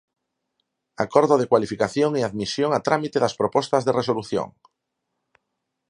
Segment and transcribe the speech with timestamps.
[1.05, 4.47] Acordo de cualificación e admisión a trámite das propostas de resolución.